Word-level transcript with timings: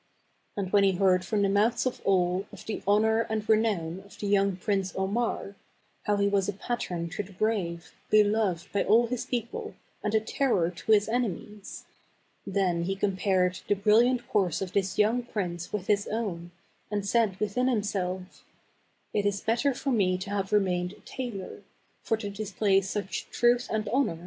And 0.57 0.73
when 0.73 0.83
he 0.83 0.93
heard 0.93 1.23
from 1.23 1.43
the 1.43 1.47
mouths 1.47 1.85
of 1.85 2.01
all 2.03 2.47
of 2.51 2.65
the 2.65 2.81
honor 2.87 3.21
and 3.29 3.47
renown 3.47 3.99
of 3.99 4.17
the 4.17 4.25
young 4.25 4.55
prince 4.55 4.95
Omar— 4.95 5.53
how 6.05 6.15
he 6.17 6.27
was 6.27 6.49
a 6.49 6.53
pattern 6.53 7.07
to 7.11 7.21
the 7.21 7.31
brave, 7.33 7.93
beloved 8.09 8.71
by 8.73 8.83
all 8.83 9.05
his 9.05 9.27
people, 9.27 9.75
and 10.03 10.15
a 10.15 10.19
terror 10.19 10.71
to 10.71 10.91
his 10.91 11.07
enemies— 11.07 11.85
then 12.57 12.85
he 12.85 12.95
compared 12.95 13.59
the 13.67 13.75
brilliant 13.75 14.27
course 14.27 14.59
of 14.59 14.71
this 14.73 14.97
young 14.97 15.21
prince 15.21 15.71
with 15.71 15.85
his 15.85 16.07
own, 16.07 16.49
and 16.89 17.05
said 17.05 17.39
within 17.39 17.67
himself, 17.67 18.43
"It 19.13 19.27
is 19.27 19.41
better 19.41 19.75
for 19.75 19.91
me 19.91 20.17
to 20.17 20.31
have 20.31 20.51
remained 20.51 20.93
a 20.93 20.99
tailor; 21.01 21.61
for 22.01 22.17
to 22.17 22.29
display 22.31 22.81
such' 22.81 23.29
Truth 23.29 23.67
and 23.69 23.87
Honor 23.89 24.19